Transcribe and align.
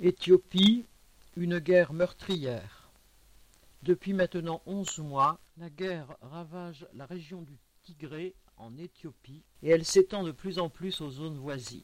Éthiopie, 0.00 0.84
une 1.34 1.58
guerre 1.58 1.92
meurtrière. 1.92 2.88
Depuis 3.82 4.12
maintenant 4.12 4.62
onze 4.64 5.00
mois, 5.00 5.40
la 5.56 5.70
guerre 5.70 6.16
ravage 6.22 6.86
la 6.94 7.04
région 7.04 7.42
du 7.42 7.58
Tigré 7.82 8.36
en 8.58 8.78
Éthiopie 8.78 9.42
et 9.64 9.70
elle 9.70 9.84
s'étend 9.84 10.22
de 10.22 10.30
plus 10.30 10.60
en 10.60 10.68
plus 10.68 11.00
aux 11.00 11.10
zones 11.10 11.38
voisines. 11.38 11.82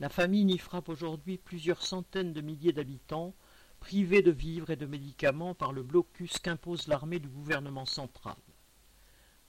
La 0.00 0.08
famine 0.08 0.48
y 0.48 0.56
frappe 0.56 0.88
aujourd'hui 0.88 1.36
plusieurs 1.36 1.82
centaines 1.82 2.32
de 2.32 2.40
milliers 2.40 2.72
d'habitants, 2.72 3.34
privés 3.78 4.22
de 4.22 4.30
vivres 4.30 4.70
et 4.70 4.76
de 4.76 4.86
médicaments 4.86 5.54
par 5.54 5.74
le 5.74 5.82
blocus 5.82 6.38
qu'impose 6.38 6.88
l'armée 6.88 7.18
du 7.18 7.28
gouvernement 7.28 7.84
central. 7.84 8.36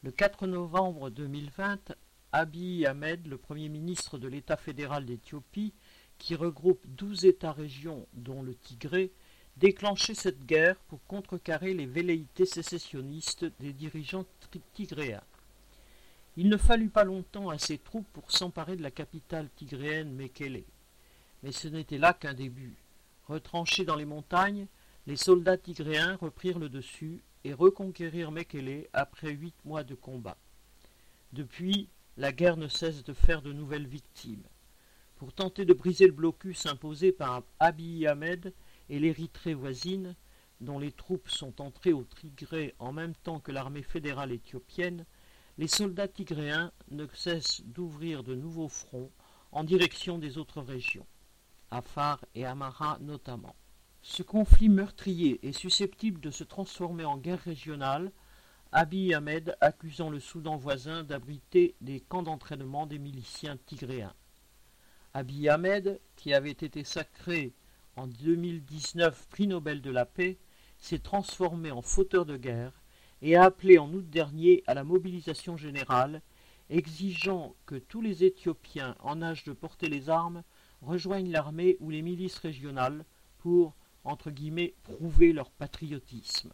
Le 0.03 0.11
4 0.11 0.47
novembre 0.47 1.09
2020, 1.11 1.93
Abiy 2.33 2.85
Ahmed, 2.85 3.25
le 3.25 3.37
premier 3.37 3.69
ministre 3.69 4.17
de 4.17 4.27
l'État 4.27 4.57
fédéral 4.57 5.05
d'Éthiopie, 5.05 5.73
qui 6.19 6.35
regroupe 6.35 6.85
douze 6.85 7.25
États-régions 7.25 8.05
dont 8.13 8.43
le 8.43 8.53
Tigré, 8.53 9.11
déclenchait 9.57 10.13
cette 10.13 10.45
guerre 10.45 10.75
pour 10.87 11.03
contrecarrer 11.05 11.73
les 11.73 11.87
velléités 11.87 12.45
sécessionnistes 12.45 13.45
des 13.59 13.73
dirigeants 13.73 14.25
tigréens. 14.73 15.23
Il 16.37 16.47
ne 16.47 16.57
fallut 16.57 16.89
pas 16.89 17.03
longtemps 17.03 17.49
à 17.49 17.57
ces 17.57 17.77
troupes 17.77 18.07
pour 18.13 18.31
s'emparer 18.31 18.75
de 18.75 18.83
la 18.83 18.91
capitale 18.91 19.49
tigréenne 19.55 20.13
Mekele. 20.13 20.63
Mais 21.43 21.51
ce 21.51 21.67
n'était 21.67 21.97
là 21.97 22.13
qu'un 22.13 22.33
début. 22.33 22.75
Retranchés 23.27 23.85
dans 23.85 23.95
les 23.95 24.05
montagnes, 24.05 24.67
les 25.07 25.17
soldats 25.17 25.57
tigréens 25.57 26.15
reprirent 26.15 26.59
le 26.59 26.69
dessus 26.69 27.21
et 27.43 27.53
reconquérirent 27.53 28.31
Mekele 28.31 28.87
après 28.93 29.31
huit 29.31 29.55
mois 29.65 29.83
de 29.83 29.95
combat. 29.95 30.37
Depuis, 31.33 31.89
la 32.17 32.31
guerre 32.31 32.57
ne 32.57 32.67
cesse 32.67 33.03
de 33.03 33.13
faire 33.13 33.41
de 33.41 33.53
nouvelles 33.53 33.87
victimes. 33.87 34.43
Pour 35.19 35.33
tenter 35.33 35.65
de 35.65 35.73
briser 35.73 36.07
le 36.07 36.13
blocus 36.13 36.65
imposé 36.65 37.11
par 37.11 37.43
Abiy 37.59 38.07
Ahmed 38.07 38.53
et 38.87 38.99
l'Érythrée 38.99 39.53
voisine, 39.53 40.15
dont 40.61 40.79
les 40.79 40.93
troupes 40.93 41.27
sont 41.27 41.59
entrées 41.59 41.91
au 41.91 42.05
Tigré 42.05 42.73
en 42.79 42.93
même 42.93 43.13
temps 43.13 43.41
que 43.41 43.51
l'armée 43.51 43.83
fédérale 43.83 44.31
éthiopienne, 44.31 45.05
les 45.57 45.67
soldats 45.67 46.07
tigréens 46.07 46.71
ne 46.91 47.05
cessent 47.13 47.63
d'ouvrir 47.65 48.23
de 48.23 48.33
nouveaux 48.33 48.69
fronts 48.69 49.11
en 49.51 49.65
direction 49.65 50.19
des 50.19 50.37
autres 50.37 50.61
régions, 50.61 51.05
Afar 51.69 52.23
et 52.33 52.45
Amara 52.45 52.97
notamment. 53.01 53.57
Ce 54.01 54.23
conflit 54.23 54.69
meurtrier 54.69 55.45
est 55.45 55.51
susceptible 55.51 56.21
de 56.21 56.31
se 56.31 56.45
transformer 56.45 57.03
en 57.03 57.17
guerre 57.17 57.43
régionale, 57.43 58.13
Abiy 58.71 59.13
Ahmed 59.13 59.57
accusant 59.59 60.09
le 60.09 60.21
Soudan 60.21 60.55
voisin 60.55 61.03
d'abriter 61.03 61.75
des 61.81 61.99
camps 61.99 62.23
d'entraînement 62.23 62.85
des 62.85 62.99
miliciens 62.99 63.57
tigréens. 63.65 64.15
Abiy 65.15 65.49
Ahmed, 65.49 65.99
qui 66.15 66.33
avait 66.33 66.51
été 66.51 66.83
sacré 66.83 67.53
en 67.95 68.05
2019 68.05 69.27
prix 69.29 69.47
Nobel 69.47 69.81
de 69.81 69.89
la 69.89 70.05
paix, 70.05 70.37
s'est 70.77 70.99
transformé 70.99 71.71
en 71.71 71.81
fauteur 71.81 72.25
de 72.25 72.37
guerre 72.37 72.83
et 73.23 73.35
a 73.35 73.43
appelé 73.43 73.79
en 73.79 73.91
août 73.91 74.07
dernier 74.07 74.63
à 74.67 74.75
la 74.75 74.83
mobilisation 74.83 75.57
générale, 75.57 76.21
exigeant 76.69 77.55
que 77.65 77.75
tous 77.75 78.01
les 78.01 78.23
Éthiopiens 78.23 78.95
en 78.99 79.21
âge 79.23 79.43
de 79.43 79.51
porter 79.51 79.89
les 79.89 80.09
armes 80.09 80.43
rejoignent 80.81 81.31
l'armée 81.31 81.75
ou 81.79 81.89
les 81.89 82.03
milices 82.03 82.37
régionales 82.37 83.03
pour, 83.39 83.75
entre 84.03 84.29
guillemets, 84.29 84.75
prouver 84.83 85.33
leur 85.33 85.49
patriotisme. 85.49 86.53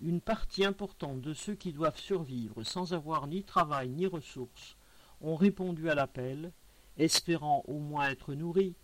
Une 0.00 0.22
partie 0.22 0.64
importante 0.64 1.20
de 1.20 1.34
ceux 1.34 1.54
qui 1.54 1.72
doivent 1.72 2.00
survivre 2.00 2.62
sans 2.62 2.94
avoir 2.94 3.26
ni 3.26 3.44
travail 3.44 3.90
ni 3.90 4.06
ressources 4.06 4.76
ont 5.20 5.36
répondu 5.36 5.90
à 5.90 5.94
l'appel, 5.94 6.52
espérant 6.98 7.64
au 7.66 7.78
moins 7.78 8.08
être 8.08 8.34
nourris, 8.34 8.76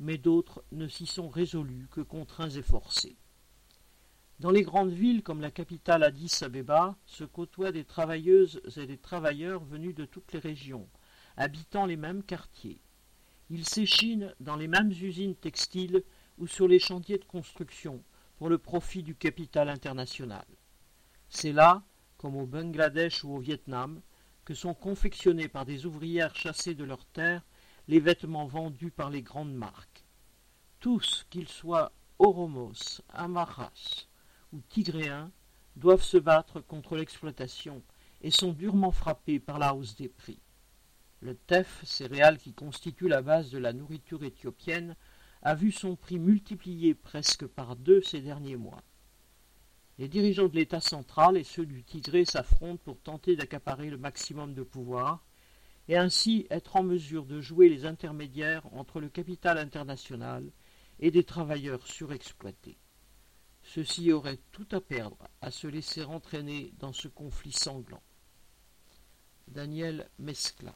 mais 0.00 0.18
d'autres 0.18 0.64
ne 0.72 0.88
s'y 0.88 1.06
sont 1.06 1.28
résolus 1.28 1.88
que 1.90 2.00
contraints 2.00 2.50
et 2.50 2.62
forcés. 2.62 3.16
Dans 4.40 4.50
les 4.52 4.62
grandes 4.62 4.92
villes 4.92 5.24
comme 5.24 5.40
la 5.40 5.50
capitale 5.50 6.04
Addis 6.04 6.38
Abeba 6.42 6.96
se 7.06 7.24
côtoient 7.24 7.72
des 7.72 7.84
travailleuses 7.84 8.60
et 8.76 8.86
des 8.86 8.98
travailleurs 8.98 9.64
venus 9.64 9.94
de 9.94 10.04
toutes 10.04 10.32
les 10.32 10.38
régions, 10.38 10.88
habitant 11.36 11.86
les 11.86 11.96
mêmes 11.96 12.22
quartiers. 12.22 12.80
Ils 13.50 13.66
s'échinent 13.66 14.32
dans 14.38 14.56
les 14.56 14.68
mêmes 14.68 14.92
usines 14.92 15.34
textiles 15.34 16.04
ou 16.38 16.46
sur 16.46 16.68
les 16.68 16.78
chantiers 16.78 17.18
de 17.18 17.24
construction 17.24 18.04
pour 18.36 18.48
le 18.48 18.58
profit 18.58 19.02
du 19.02 19.16
capital 19.16 19.68
international. 19.68 20.44
C'est 21.28 21.52
là, 21.52 21.82
comme 22.16 22.36
au 22.36 22.46
Bangladesh 22.46 23.24
ou 23.24 23.34
au 23.34 23.38
Vietnam, 23.38 24.00
que 24.44 24.54
sont 24.54 24.74
confectionnés 24.74 25.48
par 25.48 25.66
des 25.66 25.84
ouvrières 25.84 26.36
chassées 26.36 26.74
de 26.74 26.84
leurs 26.84 27.04
terres 27.06 27.44
les 27.88 28.00
vêtements 28.00 28.46
vendus 28.46 28.90
par 28.90 29.08
les 29.08 29.22
grandes 29.22 29.54
marques. 29.54 30.04
Tous, 30.78 31.26
qu'ils 31.30 31.48
soient 31.48 31.92
Oromos, 32.18 33.00
Amaras, 33.08 34.06
ou 34.52 34.60
tigréens 34.68 35.32
doivent 35.74 36.02
se 36.02 36.18
battre 36.18 36.60
contre 36.60 36.96
l'exploitation 36.96 37.82
et 38.20 38.30
sont 38.30 38.52
durement 38.52 38.92
frappés 38.92 39.40
par 39.40 39.58
la 39.58 39.74
hausse 39.74 39.96
des 39.96 40.08
prix. 40.08 40.40
Le 41.20 41.34
teff, 41.34 41.82
céréale 41.84 42.38
qui 42.38 42.52
constitue 42.52 43.08
la 43.08 43.22
base 43.22 43.50
de 43.50 43.58
la 43.58 43.72
nourriture 43.72 44.22
éthiopienne, 44.22 44.94
a 45.42 45.54
vu 45.54 45.72
son 45.72 45.96
prix 45.96 46.18
multiplié 46.18 46.94
presque 46.94 47.46
par 47.46 47.74
deux 47.74 48.02
ces 48.02 48.20
derniers 48.20 48.56
mois. 48.56 48.82
Les 49.98 50.08
dirigeants 50.08 50.48
de 50.48 50.54
l'État 50.54 50.80
central 50.80 51.36
et 51.36 51.44
ceux 51.44 51.66
du 51.66 51.82
Tigré 51.84 52.24
s'affrontent 52.24 52.82
pour 52.84 53.00
tenter 53.00 53.34
d'accaparer 53.34 53.88
le 53.90 53.98
maximum 53.98 54.54
de 54.54 54.62
pouvoir 54.62 55.24
et 55.88 55.96
ainsi 55.96 56.46
être 56.50 56.76
en 56.76 56.82
mesure 56.82 57.24
de 57.24 57.40
jouer 57.40 57.68
les 57.68 57.86
intermédiaires 57.86 58.66
entre 58.74 59.00
le 59.00 59.08
capital 59.08 59.58
international 59.58 60.52
et 61.00 61.10
des 61.10 61.24
travailleurs 61.24 61.86
surexploités. 61.86 62.78
Ceux-ci 63.62 64.12
auraient 64.12 64.40
tout 64.52 64.68
à 64.70 64.80
perdre 64.80 65.18
à 65.40 65.50
se 65.50 65.66
laisser 65.66 66.04
entraîner 66.04 66.72
dans 66.78 66.92
ce 66.92 67.08
conflit 67.08 67.52
sanglant. 67.52 68.02
Daniel 69.48 70.08
Mescla 70.18 70.74